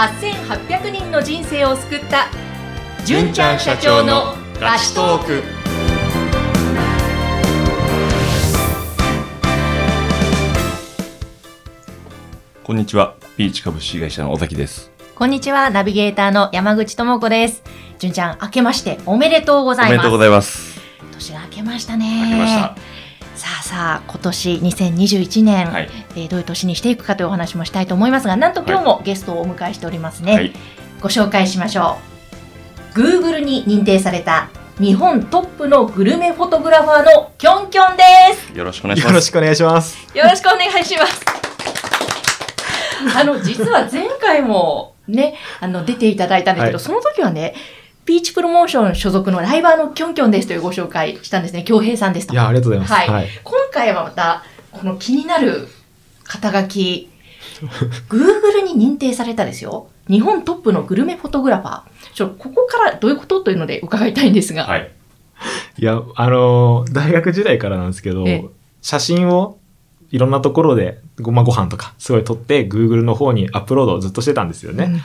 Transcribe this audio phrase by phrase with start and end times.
[0.00, 2.28] 8800人の人生を救った
[3.04, 5.42] 純ちゃん社長のラストーク
[12.62, 13.14] こんにちは。
[13.36, 14.90] ピーチ株式会社の尾崎です。
[15.14, 17.62] こんにちはナビゲーターの山口智子です
[17.98, 20.80] 純ちゃん明けましておめでとうございますおめでとうございます。
[21.12, 22.89] 年が明けましたね明けました。
[23.40, 25.88] さあさあ今年2021年、はい。
[26.10, 30.52] えーどういう年にしていくかというお話もしたいと思いますがなんと今日もゲストをお迎えしておりますね、はい。
[31.00, 31.96] ご紹介しましょ
[32.94, 38.02] う Google に認定された日本トップのグルメフォトグラファーのキョンキョンで
[38.34, 39.12] すよろしくお願いします。
[39.12, 40.18] よろしくお願いします。
[40.18, 41.24] よろしくお願いします
[43.16, 47.54] あの実は前回もねあの出ていただいたんですけど、はいその時はね
[48.10, 52.92] ピーチプロモーション所属のライバーのキョンキョンですというご紹介したんですね京平さんですといや、ありがとうございます。
[52.92, 53.28] はいはい。
[53.44, 55.68] 今回はまたこの気になる
[56.24, 57.08] 肩書き
[58.10, 64.90] Google に認定されたですよ日本トップのグルメフォトグラファーちょここからどういうことというので伺いたいんですが、はい。
[65.78, 68.44] いや、あのー大学時代からなんですけどええ、
[68.82, 69.60] 写真を
[70.10, 74.86] いろんなところでご,、まあ、ご飯とかすごい撮って Google の方にアップロードをずっとしてたんですよね。
[74.86, 75.00] うん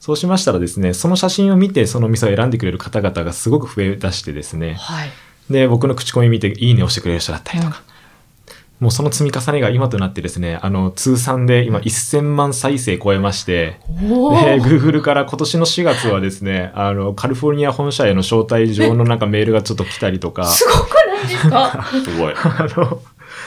[0.00, 5.10] そうしましたらですね、その写真を見てその店を選んでくれる方々がすごく増え出してですね、はい。
[5.50, 7.82] で、僕の口コミ見ていいねをしてくれる人だったりとか、
[8.78, 21.86] もうその積み重ねが今となってですね、あの、通算で今1000万再生超えまして、おで、ー Google から今年の4月はですね、あの、カリフォルニア本社への招待状のなんかメールがちょっと来たりとか、すごくないですか？
[22.04, 22.34] すごい。
[22.36, 23.00] あの、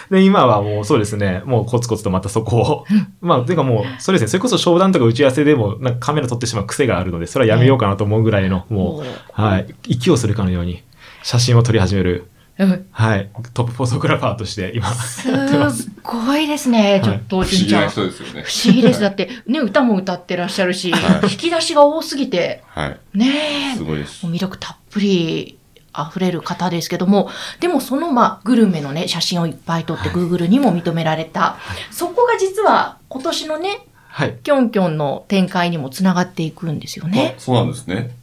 [0.09, 2.85] で、今はもうそうですね、もうコツコツとまたそこを、
[3.21, 10.83] まあ、ていうかもう、そうですね、それこそ商談とか打ち合わせでも、なんかカメラ撮ってしまう癖があるので、それはやめようかなと思うぐらいの、もう、はい、息をするかのように、
[11.23, 12.87] 写真を撮り始める、うん。
[12.91, 15.89] はい、トップフォトグラファーとして今、すやってます。
[16.03, 17.89] ごいですね、ちょっと、不思議な純ちゃん。
[17.89, 18.43] 人ですよね。
[18.43, 19.01] 不思議です。
[19.01, 21.31] だって、ね、歌も歌ってらっしゃるし、はい。
[21.31, 22.99] 引き出しが多すぎて、はい。
[23.13, 23.77] ねえ。
[23.77, 24.25] すごいです。
[24.25, 24.35] もう。
[24.35, 25.58] 魅力たっぷり
[26.07, 27.29] 溢れる方ですけども、
[27.59, 31.57] でもそのまあグルメのね、写真をいっぱい撮って Google にも認められた。
[31.91, 34.37] そこが実は今年のね、はい。
[34.43, 37.35] キョンキョンの展開にもつながっていくんですよね。
[37.37, 38.15] あそうなんですね。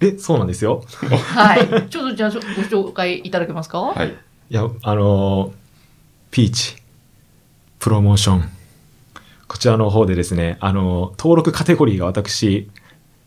[0.00, 0.84] え、そうなんですよ。
[1.34, 1.88] はい。
[1.90, 3.80] ちょっとじゃあご紹介いただけますか？
[3.80, 4.08] はい。
[4.50, 5.52] いや、あのー
[6.30, 6.76] ピーチ、
[7.78, 8.48] プロモーション。
[9.48, 12.70] こちらの方でですね、あのー登録カテゴリーが私、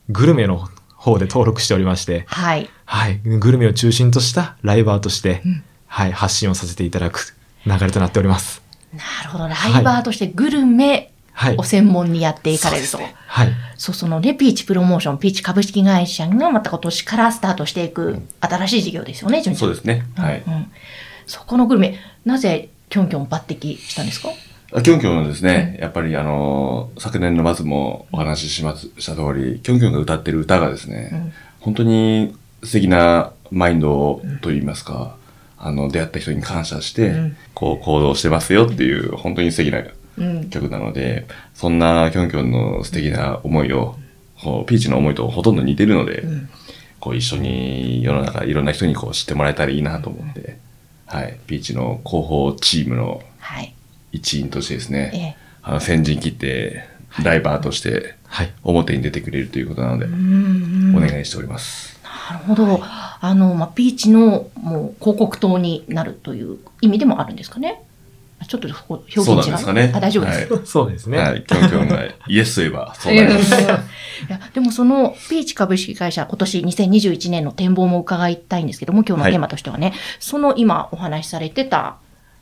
[0.10, 0.70] グルメの
[1.02, 2.70] 方で登録しておりまして、はい。
[2.86, 7.36] はい、グルメを中心としたライバーとして、うんはい、発信をさせていただく
[7.66, 8.62] 流れとなっております。
[8.94, 9.48] なるほど。
[9.48, 11.64] ライバーとしてグルメはいを。
[11.64, 12.90] 専門にやっていかれると。
[12.90, 13.52] そうですねはい。
[13.78, 20.06] そう、そのね、ピーチプロモーション、ピーチ株式会社がまた今年からスタートしていく新しい事業ですよね、順調そうですね。
[20.16, 20.44] はい。
[20.46, 20.72] うんうん
[21.28, 24.30] そこのグルメ、なぜキョンキョン抜擢したんですか？
[24.30, 24.32] あ
[24.72, 31.34] キョンキョンのですね、やっぱりあのー、昨年の末もお話しします、した通り、キョンキョンが歌ってる歌がですね、うん。
[31.60, 32.34] 本当に
[32.64, 35.18] 素敵なマインドといいますか、
[35.58, 37.38] あの、出会った人に感謝して、うん。
[37.54, 39.84] こう行動してますよっていう、本当に素敵な
[40.18, 40.50] うん。
[40.50, 43.98] 曲なので、そんなキョンキョンの素敵な思いを、
[44.42, 46.50] こうピーチの思いとほとんど似てるので、うん。
[47.02, 50.60] こう一緒に世の中いろんな人にこう知ってもらえたらいいなと思って、
[51.08, 53.74] はい、ピーチの広報チームのはい。
[54.12, 55.42] 一員としてですえね、え。
[55.64, 56.86] あの先陣切って
[57.24, 58.54] ライバーとしてはい。
[58.64, 62.00] 表に出てくれるということなので、お願いしております。
[62.04, 62.80] なるほど。
[62.82, 67.84] あの、まあ、ピーチのもう広告塔になるという意味でもあるんですかね？
[68.48, 69.24] ちょっとこう表現違う？
[69.24, 69.92] そうなんですかね。
[69.94, 70.54] あ、大丈夫です。
[70.54, 71.18] はい そうですね。
[71.18, 73.54] はい、キョンキョンがイエスと言えばそうなります。
[73.54, 73.66] い
[74.30, 81.98] やでもそのピーチ株式会社今年2021年の展望も伺いたいんですけども今日のテーマとしてはね、その今お話しされてた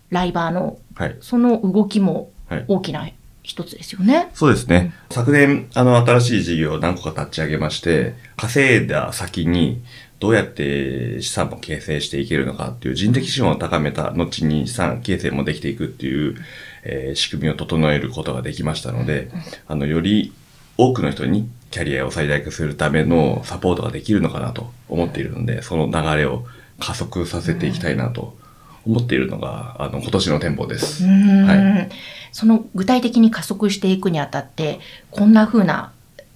[0.10, 1.18] ライバーのはい。
[1.22, 3.08] その動きもはい大きな
[3.44, 4.30] 一つですよね。
[4.34, 4.94] そうですね。
[5.10, 9.82] 昨年、あの、新しい事業を何個か立ち上げまして、稼いだ先に、
[10.20, 16.36] どうやって資産も形成していけるのかっていう人的資本を高めた後に資産形成もできていくっていう、
[16.84, 19.30] えー仕組みを整えることができましたので、
[19.68, 20.34] あの、より
[20.78, 26.46] 多くの人にキャリアを最大化するためのサポートができるのかなと思っているので、その流れを
[26.80, 28.38] 加速させていきたいなと
[28.86, 31.06] 思っているのが、あの、今年の展望です。
[31.06, 31.90] はい
[32.32, 34.80] その具体的に加速していくにあたって
[35.10, 35.92] こんな風な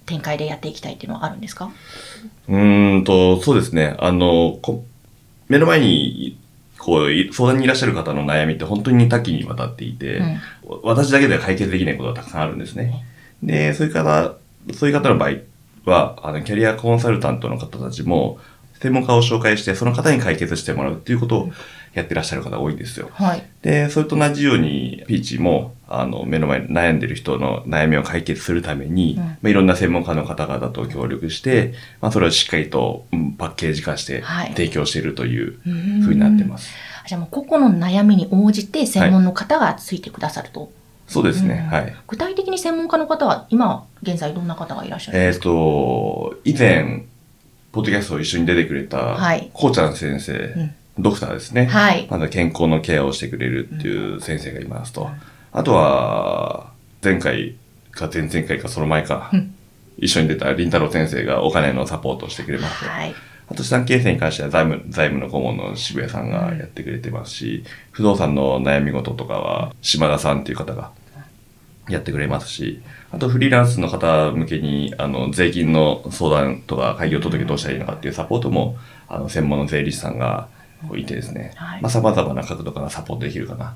[0.06, 1.70] 展開でやっていきたいっていうのはあるんですか？
[2.48, 3.94] うーんと、そうですね。
[4.00, 4.84] あの、こ
[5.48, 6.36] 目の前に、
[6.78, 10.40] こう、い相談にいらっしゃる方の悩みって本当に多岐にわたっていて、うん
[10.82, 13.04] 私だけでは解決できないことがたくさんあるんですね。
[13.42, 14.34] で、そういう方、
[14.72, 15.34] そういう方の場合
[15.84, 18.38] は、あの、キャリアコンサルタントの方たちも、
[18.80, 21.50] 専門家を紹介して、その方に解決してもらうっていうことを
[21.94, 23.08] やってらっしゃる方多いんですよ。
[23.12, 23.42] はい。
[23.62, 35.58] で、それと同じように、ピーチも、あの、目の前に悩んでる人の悩みを解決するために、うんまあ、いろんな専門家の方々と協力して、まあ、それをしっかりと、うんパッケージ化してはい提供しているという
[36.02, 36.70] ふうになってます。
[37.06, 40.72] じゃあもう個々の悩みに応じて専門の方がついてくださると。
[41.06, 41.62] そうですね。
[41.64, 41.96] うんはい。
[42.06, 47.04] 具体的に専門家の方は今現在どんな方がいらっしゃるんえっ、ですか、と、以前、
[47.74, 51.66] ポッドキャストを一緒に出てくれた、はいこうちゃん先生、うんドクターですね。
[51.66, 52.06] はい。
[52.08, 55.02] まだ健康のケアをしてくれるっていう先生がいますと。
[55.02, 55.08] うん
[55.50, 56.72] あとは、
[57.02, 57.56] 前回
[57.90, 59.54] か前々回かその前か、うん
[59.98, 62.84] 一緒に出た林太郎先生がお金のサポートをしてくれます。
[62.84, 63.14] はい。
[63.48, 70.92] あと資産形成に関しては財務、財務の顧問の渋谷さんがやってくれてますし、不動産の悩み事とかは島田さんっていう方が
[71.88, 72.82] やってくれますし、
[73.12, 78.76] あとフリーランスの方向けに、あの、税金の相談とか開業届どうしたらいいのかっていうサポートも、
[79.08, 80.48] あの、専門の税理士さんが
[80.96, 83.74] いてですね、はいまあ様々な角度からサポートできるかな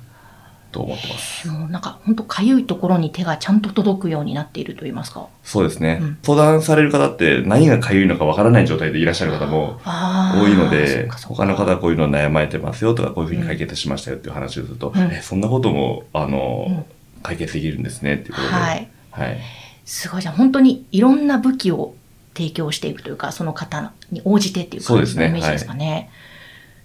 [0.71, 1.47] と思ってます。
[1.47, 5.27] もうなんか本当かゆいところに手がちゃんと届くようになっていると言いますか。
[5.43, 5.99] そうですね。
[6.01, 16.85] うん相談される方って何がかゆいのかわからない状態でいらっしゃる方も多いのそで他の方はこういうの悩まれてますよとか、こういうふうに解決しましたよっていう話をすると、うんえ、そんなことも、あの、うん
[17.23, 18.53] 解決できるんですねっていうことで。
[18.53, 18.89] はい。
[19.11, 19.39] はい。
[19.85, 20.35] すごいじゃん。
[20.35, 21.95] 本当にいろんな武器を
[22.35, 26.09] 提供していくというか、その方に応じてっていうそうですね感じのイメージですかね。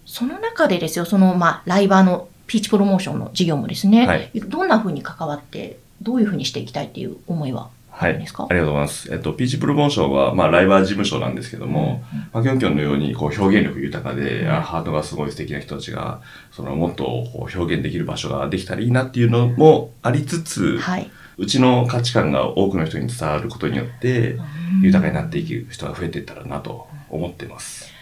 [0.07, 8.14] その中でですよ、その、まあ、ライバーのピーチプロモーションの事業もですね、はいどんな風に関わって、どういう風にしていきたいっていう思いはあはい。
[8.14, 9.12] ありがとうございます。
[9.12, 12.02] えっと、ピーチプロモーションは、まあ、ライバー事務所なんですけども、
[12.32, 16.20] まあ、キョンキョンのように、こう、表現力豊かで、うんあハートがすごい素敵な人たちが、
[16.50, 21.08] その、もっと、こう、表現できる場所ができたらいいなっていうのもありつつ、はい。
[21.37, 24.38] うちの価値観が多くの人に伝わることによって、
[24.82, 27.93] 豊かになっていく人が増えていったらなと思ってます。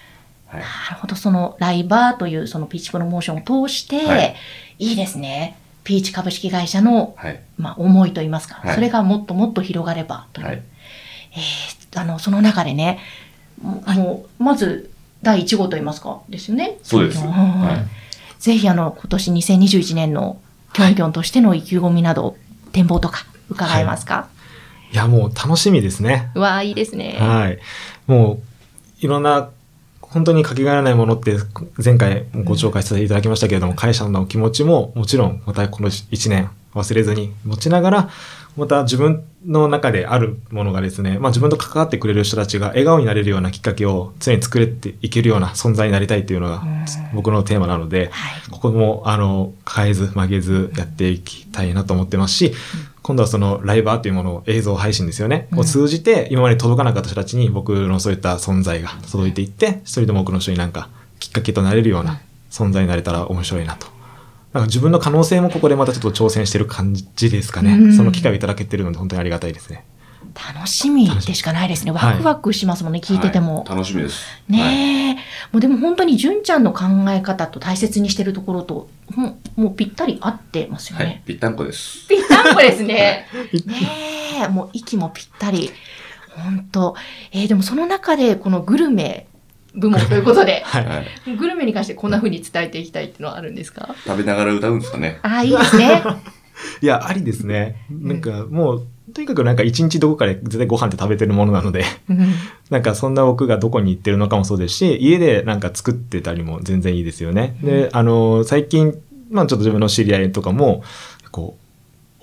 [0.46, 0.60] はい。
[0.60, 4.36] なるほど、そのライバーというそのピーチプロモーションを通して、はい
[4.78, 5.56] い、いですね。
[5.84, 7.40] ピーチ株式会社の、はい。
[7.58, 10.46] まあ、思いといいますか、はいそれがもっともっと広がればという。
[10.46, 10.62] はい。
[11.32, 12.98] えーあの、その中でね、
[13.60, 14.90] もう、まず、
[15.22, 16.78] 第1号といいますか、ですよね。
[16.82, 17.22] そうです。
[17.22, 17.84] うんは
[18.38, 20.40] ぜひ、あの、今年2021年の
[20.72, 22.36] キョンキョンとしての意気込みなど、
[22.72, 24.28] 展望とか、伺えますか、
[24.92, 26.30] いや、もう楽しみですね。
[26.34, 27.16] うわあ、いいですね。
[27.20, 27.58] はい。
[28.06, 28.42] もう、
[29.00, 29.50] いろんな、
[30.12, 31.36] 本当にかけがえのないものって、
[31.82, 38.10] 前回もご紹介させていただきましたけれども、会社の気持ちももちろん、またこの1年忘れずに持ちながら、
[38.54, 48.50] また自分の中であるものがですね、まあ自分と関わってくれる人たちが笑顔になれるようなきっかけを常に作れていけるような存在になりたいっていうのがうん僕のテーマなので、はい。
[48.50, 52.52] ここも、あの、変えず曲げずやっていきたいなと思ってますし、
[53.02, 55.48] 今度はそのライバーというものを映像配信ですよね。
[55.52, 60.88] うんを通じて、今まで届かなかった人たちに僕のそういった存在が届いていって、一人でも多くの人になんか
[61.18, 62.20] きっかけとなれるような
[62.50, 63.86] 存在になれたら面白いなと。
[64.52, 67.72] なんか自分の可能性もここでまたちょっと挑戦してる感じですかね。
[67.72, 69.84] うんその機会をいただけてるので本当にありがたいですね。
[70.34, 71.90] 楽しみでしかないですね。
[71.90, 73.64] ワクワクしますもんね、聞いてても。
[73.64, 74.24] はい楽しみです。
[74.50, 75.14] はいねえ、
[75.52, 81.22] もうでも本当に純ちゃんの考え方と大切にしてるところと、もうもうぴったり合ってますよはいね。。
[81.26, 82.06] ぴったんこです。
[82.08, 83.26] ぴったんこですね。
[83.66, 83.74] ね
[84.44, 85.70] え、もう息もぴったり。
[86.36, 86.94] 本当。
[87.32, 89.26] えーでもその中でこのグルメ
[89.74, 90.84] 部門ということで、 はい。
[90.86, 91.36] はい。
[91.36, 93.94] グルメに関してこんな風に伝えていきたいっていうのはあるんですか？
[94.06, 95.18] 食べながら歌うんですかね？
[95.22, 96.02] ああ、いいですね。
[96.80, 97.76] いや、ありですね。
[97.90, 102.32] なんかもう、とにかくなんか一日どこかで絶対ご飯って食べてるものなので、うん
[102.70, 107.56] なんかそんな僕がどこに行ってるのかもそうですし、家でなんか作ってたりも全然いいですよね。
[107.62, 108.94] で、あの、最近、
[109.30, 110.82] まあちょっと自分の知り合いとかも、
[111.30, 111.61] こう、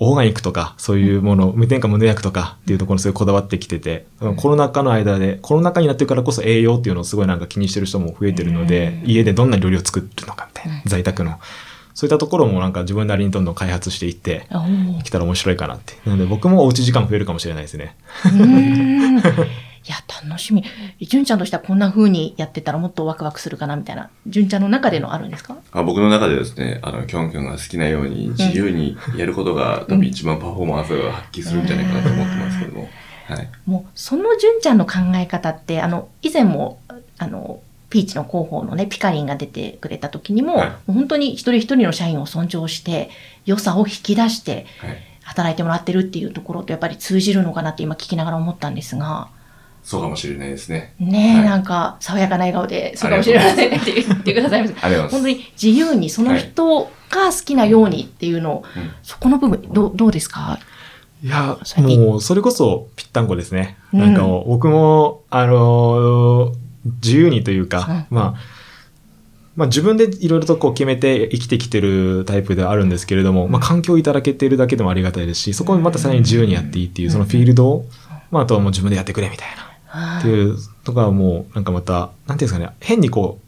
[0.02, 9.10] オーガニックとか、そういうもの、無添加無農薬とかっていうところにすごいこだわってきてて、コロナ禍の間で、コロナ禍になってからこそ栄養っていうのをすごいなんか気にしてる人も増えてるので、うん。
[9.10, 10.82] 家でどんな料理を作るのかみたいなう、ん。
[10.86, 11.38] 在宅の。
[11.92, 15.02] そういったところもなんか自分なりにどんどん開発していって、おー。
[15.02, 15.98] きたら面白いかなって。
[16.06, 17.94] なので僕もおうち時間増えるかもしれないですね。
[19.86, 20.62] いや、楽しみ。
[21.00, 24.10] 純ちゃんとしてはこんな風にやってたらもっとワクワクするかなみたいな。
[24.26, 25.56] 純ちゃんの中でのあるんですか？
[25.72, 32.88] あ僕の中でですね、あの、キョンキョンが好きなように自由にやることが、多分一番パフォーマンスが発揮するんじゃないかなと思ってますけども。
[33.26, 33.48] はい。
[33.64, 36.78] もう、その純ちゃんの考え方って、あの、以前も、
[37.16, 43.08] あの、ピーチの広報のね、ピカリンが出てくれた時にも、はいもう本当に一人一人の社員を尊重して、
[43.46, 44.96] 良さを引き出して、はい。
[45.22, 49.28] 働いてもらってるっていうところとやっぱり通じるのかなって今聞きながら思ったんですが、
[49.90, 50.94] そうかもしれないですね。
[51.00, 51.44] ねえ、はい。
[51.44, 54.86] なんか爽やかな笑顔で、そうかもしれませんねって言ってくださいました。
[54.86, 58.90] ありがとうござい本当に自由にその人が好きなようにっていうのを、うん。
[59.02, 60.58] そこの部分、どうどうですか？
[61.22, 63.76] いやもう、それこそぴったんこですね。
[63.92, 64.00] うん。
[64.00, 66.54] なんかもう、僕も、あのー
[67.02, 68.34] 自由にというか、まあ、
[69.54, 77.84] まあ、自分でいろいろとこう決めて生きてきてるタイプではあるんですけれども、まあ、環境をいただけているだけでもありがたいですしそこをまたさらに自由にやっていいっていうそのフィールドを、
[78.30, 79.69] まあ、あとはもう自分でやってくれみたいな
[80.18, 83.46] っていうとかはもうなんかまたなんていうんですかね変にこう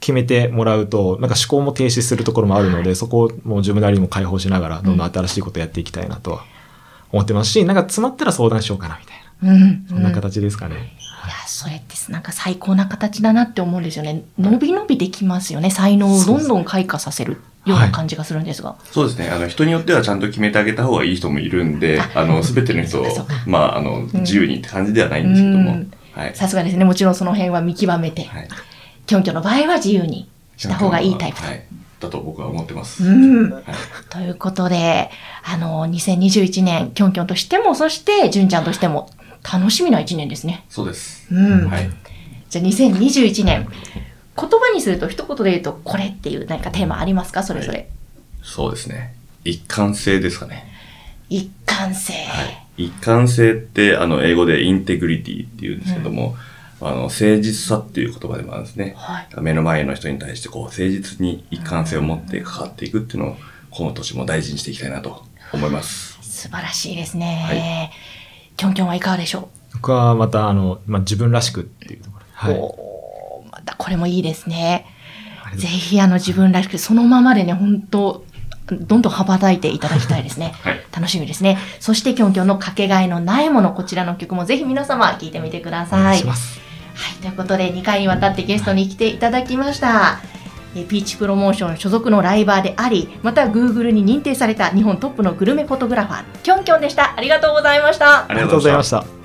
[0.00, 6.44] 決めてもらうとなんか思考も停止するところもあるので、そこをもう自分なりにも解放しながらどんどん新しいことをやっていきたいなとは
[7.12, 9.86] 思ってますし、なんか詰まったら相談しようかなみたいなうん。
[9.88, 10.76] そんな形ですかね。
[10.76, 10.78] い
[11.28, 14.24] や、それってなんか最高な形だなって思うんですよね。
[14.38, 15.70] 伸び伸びできますよね。
[15.70, 18.76] 才能をどんどん開花させるような感じがするんですが。
[18.90, 19.28] そうですね。
[19.28, 23.06] あの、人によってはちゃんと決めてあげた方がいい人もいるんで、あの、すべての人を
[23.46, 25.84] まあ、あの、自由にって感じではないんですけども。
[26.34, 26.84] さすがですね。
[26.84, 28.48] もちろんその辺は見極めて、はい。
[29.06, 31.46] キョンキョンの場合は自由にした方がいいタイプと。
[31.46, 31.64] はい。
[32.00, 33.04] だと僕は思ってます。
[33.04, 33.50] うん。
[33.50, 33.64] はい。
[34.10, 35.10] ということで、
[35.44, 39.10] あの、2021年、キョンキョンとしても、そして、純ちゃんとしても、
[39.42, 40.64] 楽しみな一年ですね。
[40.68, 41.26] そうです。
[41.32, 41.68] うん。
[41.68, 41.90] はい。
[42.48, 43.68] じゃあ、2021年、
[44.38, 47.42] 言葉にすると一言で言うと、これっていう何かテーマありますか？
[47.42, 47.88] それぞれ。
[48.42, 49.14] そうですね。
[49.44, 50.70] 一貫性ですかね。
[51.28, 52.12] 一貫性。
[52.12, 52.42] は
[52.76, 52.84] い。
[52.86, 56.36] 一貫性って、あの、英語でインテグリティって言うんですけども、
[56.80, 58.94] あの、誠実さっていう言葉でもあるんですね。
[58.96, 59.28] はい。
[59.40, 63.36] 目の前の人に対して、こう、誠実に一貫性を持って関わっていくっていうのを、
[63.70, 66.18] この年も大事にしていきたいなと思います。
[66.22, 67.42] 素晴らしいですね。
[67.48, 67.90] はい
[68.56, 72.95] キョンキョンはいかがでしょ僕はまたあの、まあ、自分らしくっていうところはい。
[73.78, 74.86] これもいいですね。
[75.54, 78.24] ぜひあの自分らしく、そのままでね、本当
[78.66, 80.54] どんどん羽ばたいていただきたいですね。
[80.62, 80.80] はい。
[80.92, 81.58] 楽しみですね。
[81.78, 86.00] そして、キョンキョンのかけがえのないもの、こちらの曲もぜひ皆様聴いてみてくだおさい。
[86.02, 86.24] 願い。
[86.26, 90.18] はい、ということで2回にわたってゲストに来ていただきました。
[90.74, 97.14] えピーチプロモーション所属のライバーであり、また Google に認定された日本トップのグルメフォトグラファー、キョンキョンでした。
[97.16, 98.20] ありがとうございました。
[98.20, 99.15] あありがとうございました。